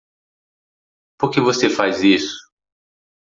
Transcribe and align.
Por 1.19 1.29
que 1.29 1.39
você 1.39 1.69
faz 1.69 2.01
isso? 2.01 2.35